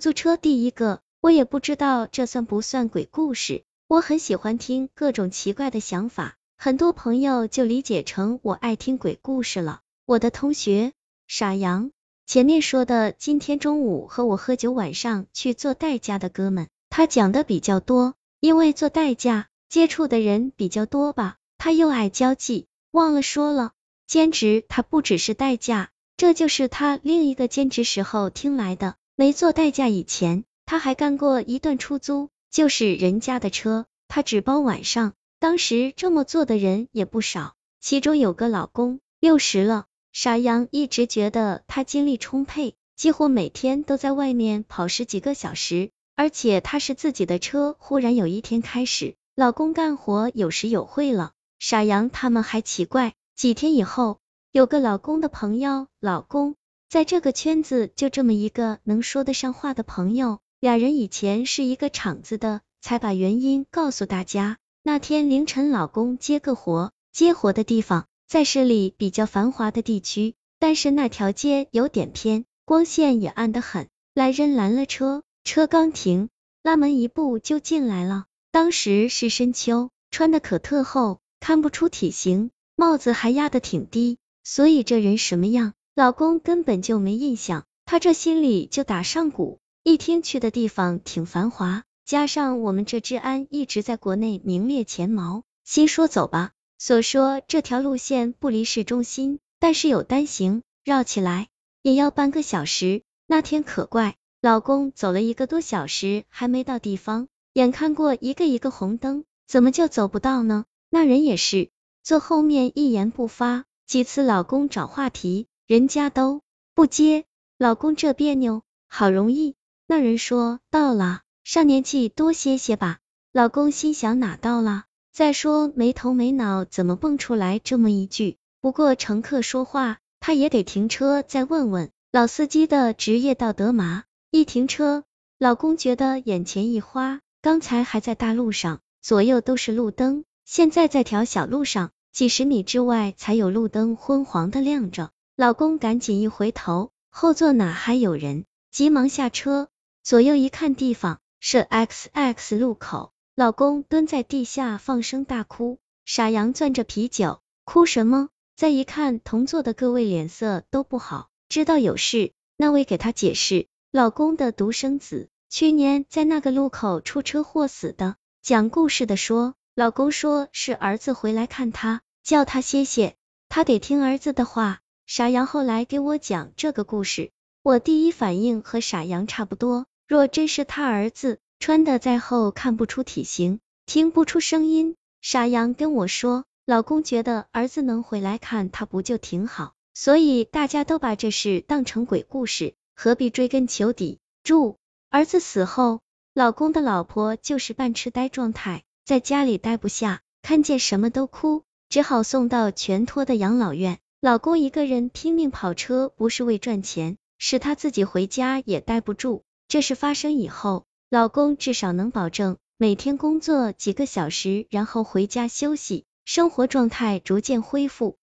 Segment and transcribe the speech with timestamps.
[0.00, 3.64] 租车第一个，我也不知道这算不算鬼故事。
[3.86, 9.80] 我很喜欢听各种奇怪的想法，很多朋友就理解成我爱听鬼故事了。
[10.06, 10.94] 我的同学
[11.28, 11.90] 傻羊，
[12.26, 21.36] 前面说的今天中午和我喝酒，晚上去做代驾的哥们，他讲的比较多，因为做代驾接触的人比较多吧。
[21.58, 23.72] 他又爱交际，忘了说了，
[24.06, 28.94] 兼职他不只是代驾，这就是他另一个兼职时候听来的。
[29.20, 35.12] 没做代驾以前，他还干过一段出租，就是人家的车，他只包晚上。
[35.38, 39.84] 当时这么做的人也不少，其中有个老公，六十了。
[40.10, 47.76] 傻羊一直觉得他精力充沛，几乎每天都在外面跑十几个小时，而且他是自己的车。
[47.78, 53.12] 忽然有一天开始，老公干活有时有会了，傻羊他们还奇怪。
[53.36, 54.18] 几天以后，
[54.50, 56.56] 有个老公的朋友，老公。
[56.90, 64.58] 在这个圈子，就这么一个能说得上话的朋友，俩人以前是一个厂子的，才把原因告诉大家。
[64.82, 73.86] 那天凌晨，老公接个活，接活的地方在市里比较繁华的地区，但是那条街有点偏，光线也暗得很。
[74.12, 76.28] 来人拦了车，车刚停，
[76.64, 78.24] 拉门一步就进来了。
[78.50, 85.74] 当时是深秋，穿的可特厚，看不出体型，帽子还压得挺低，所以这人什么样？
[86.00, 89.58] 老公根本就没印象，他这心里就打上鼓。
[89.82, 96.52] 一听去的地方挺繁华，加上我们这治安一直在国内名列前茅，心说走吧。
[96.78, 101.48] 所说这条路线不离市中心，但是有单行，绕起来
[101.82, 103.02] 也要半个小时。
[103.26, 110.64] 那天可怪，老公走了一个多小时还没到地方，眼看过一个一个红灯，怎么就走不到呢？
[110.88, 111.68] 那人也是
[112.02, 115.46] 坐后面一言不发，几次老公找话题。
[115.70, 116.42] 人家都
[116.74, 117.26] 不接，
[117.56, 119.54] 老公这别扭，好容易。
[119.86, 122.98] 那人说到了，上年纪多歇歇吧。
[123.32, 124.86] 老公心想哪到了？
[125.12, 128.36] 再说没头没脑，怎么蹦出来这么一句？
[128.60, 131.92] 不过乘客说话，他也得停车再问问。
[132.10, 134.02] 老司机的职业道德嘛。
[134.32, 135.04] 一停车，
[135.38, 145.12] 老公觉得眼前一花，刚才还在大路上，左右都是路灯，现在在条小路上，几十米之外才有路灯昏黄的亮着。
[145.40, 148.44] 老公赶紧一回头，后座哪还有人？
[148.70, 149.68] 急忙下车，
[150.02, 153.12] 左右一看，地方是 X X 路口。
[153.34, 158.28] 老公蹲在地下放声大哭，傻羊攥着啤酒，哭什么？
[158.54, 162.32] 再一看，同座的各位脸色都不好，知道有事。
[162.58, 168.16] 那位给他解释，老公的独生子去年在那个路口出车祸死的。
[168.42, 173.16] 讲故事的说，老公说是儿子回来看他，叫他歇歇，
[173.48, 174.82] 他得听儿子的话。
[175.12, 177.32] 傻羊后来给我讲这个故事，
[177.64, 179.86] 我第一反应和傻羊差不多。
[180.06, 184.94] 若真是他儿子，穿的再厚看不出体型，听不出声音。
[185.20, 194.20] 傻羊跟我说，老公觉得儿子能回来看他不就挺好，所以大家都把这事当成鬼故事，何必追根求底？
[194.44, 194.76] 注：
[195.10, 196.02] 儿子死后，
[196.34, 203.98] 老公的老婆就是半痴呆状态，在家里待不下，看见什么都哭，只好送到全托的养老院。
[204.22, 209.44] 老公一个人拼命跑车，不是为赚钱，是他自己回家也待不住。
[209.66, 218.18] 这事发生以后，老公至少能保证每天工作几个小时，然后回家休息，生活状态逐渐恢复。